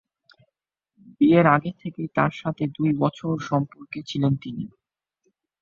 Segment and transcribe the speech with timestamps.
[1.11, 4.65] বিয়ের আগে থেকেই তার সাথে দু'বছর ধরে সম্পর্কে ছিলেন তিনি।